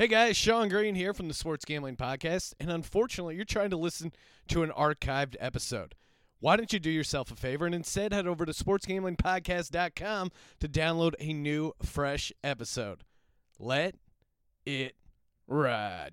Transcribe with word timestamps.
Hey 0.00 0.08
guys, 0.08 0.34
Sean 0.34 0.70
Green 0.70 0.94
here 0.94 1.12
from 1.12 1.28
the 1.28 1.34
Sports 1.34 1.66
Gambling 1.66 1.96
Podcast, 1.96 2.54
and 2.58 2.70
unfortunately, 2.70 3.36
you're 3.36 3.44
trying 3.44 3.68
to 3.68 3.76
listen 3.76 4.12
to 4.48 4.62
an 4.62 4.70
archived 4.70 5.36
episode. 5.38 5.94
Why 6.38 6.56
don't 6.56 6.72
you 6.72 6.78
do 6.78 6.88
yourself 6.88 7.30
a 7.30 7.36
favor 7.36 7.66
and 7.66 7.74
instead 7.74 8.14
head 8.14 8.26
over 8.26 8.46
to 8.46 8.52
sportsgamblingpodcast.com 8.52 10.32
to 10.60 10.68
download 10.70 11.12
a 11.20 11.34
new, 11.34 11.74
fresh 11.82 12.32
episode? 12.42 13.04
Let 13.58 13.94
it 14.64 14.96
ride. 15.46 16.12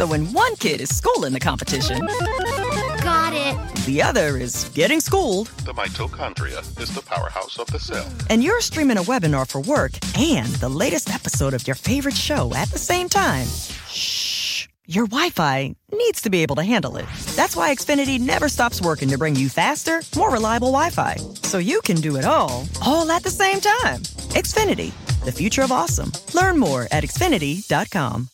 So 0.00 0.06
when 0.06 0.32
one 0.32 0.56
kid 0.56 0.80
is 0.80 0.88
schooling 0.96 1.34
the 1.34 1.40
competition, 1.40 1.98
Got 3.04 3.34
it. 3.34 3.84
the 3.84 4.00
other 4.02 4.38
is 4.38 4.70
getting 4.72 4.98
schooled, 4.98 5.48
The 5.66 5.74
mitochondria 5.74 6.60
is 6.80 6.88
the 6.94 7.02
powerhouse 7.02 7.58
of 7.58 7.66
the 7.66 7.78
cell. 7.78 8.06
and 8.30 8.42
you're 8.42 8.62
streaming 8.62 8.96
a 8.96 9.02
webinar 9.02 9.46
for 9.46 9.60
work 9.60 9.92
and 10.18 10.48
the 10.56 10.70
latest 10.70 11.10
episode 11.10 11.52
of 11.52 11.66
your 11.66 11.74
favorite 11.74 12.16
show 12.16 12.54
at 12.54 12.70
the 12.70 12.78
same 12.78 13.10
time, 13.10 13.46
shh, 13.90 14.68
your 14.86 15.04
Wi 15.06 15.28
Fi 15.28 15.74
needs 15.92 16.22
to 16.22 16.30
be 16.30 16.40
able 16.42 16.56
to 16.56 16.64
handle 16.64 16.96
it. 16.96 17.04
That's 17.36 17.54
why 17.54 17.74
Xfinity 17.74 18.18
never 18.18 18.48
stops 18.48 18.80
working 18.80 19.10
to 19.10 19.18
bring 19.18 19.36
you 19.36 19.50
faster, 19.50 20.00
more 20.16 20.30
reliable 20.30 20.68
Wi 20.72 20.88
Fi. 20.88 21.16
So 21.42 21.58
you 21.58 21.82
can 21.82 21.96
do 22.00 22.16
it 22.16 22.24
all, 22.24 22.66
all 22.86 23.10
at 23.10 23.22
the 23.22 23.28
same 23.30 23.60
time. 23.60 24.00
Xfinity, 24.32 24.92
the 25.26 25.32
future 25.32 25.60
of 25.60 25.70
awesome. 25.70 26.10
Learn 26.32 26.56
more 26.56 26.88
at 26.90 27.04
Xfinity.com. 27.04 28.30